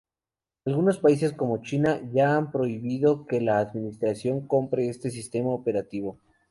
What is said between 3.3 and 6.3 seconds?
la administración compre este sistema operativo.